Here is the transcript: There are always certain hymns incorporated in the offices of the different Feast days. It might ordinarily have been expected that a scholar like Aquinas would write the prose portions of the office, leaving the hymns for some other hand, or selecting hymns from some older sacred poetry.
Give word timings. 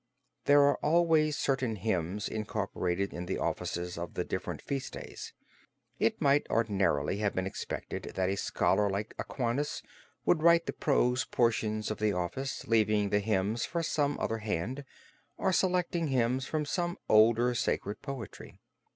There 0.45 0.63
are 0.63 0.77
always 0.79 1.37
certain 1.37 1.75
hymns 1.75 2.27
incorporated 2.27 3.13
in 3.13 3.27
the 3.27 3.37
offices 3.37 3.99
of 3.99 4.15
the 4.15 4.23
different 4.23 4.59
Feast 4.59 4.93
days. 4.93 5.31
It 5.99 6.19
might 6.19 6.47
ordinarily 6.49 7.17
have 7.17 7.35
been 7.35 7.45
expected 7.45 8.11
that 8.15 8.27
a 8.27 8.35
scholar 8.35 8.89
like 8.89 9.13
Aquinas 9.19 9.83
would 10.25 10.41
write 10.41 10.65
the 10.65 10.73
prose 10.73 11.23
portions 11.23 11.91
of 11.91 11.99
the 11.99 12.13
office, 12.13 12.67
leaving 12.67 13.11
the 13.11 13.19
hymns 13.19 13.63
for 13.63 13.83
some 13.83 14.17
other 14.19 14.39
hand, 14.39 14.85
or 15.37 15.53
selecting 15.53 16.07
hymns 16.07 16.47
from 16.47 16.65
some 16.65 16.97
older 17.07 17.53
sacred 17.53 18.01
poetry. 18.01 18.57